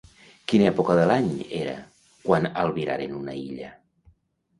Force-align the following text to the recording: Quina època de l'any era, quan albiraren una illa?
Quina 0.51 0.63
època 0.69 0.95
de 0.99 1.03
l'any 1.11 1.27
era, 1.57 1.75
quan 2.23 2.47
albiraren 2.63 3.13
una 3.19 3.37
illa? 3.43 3.69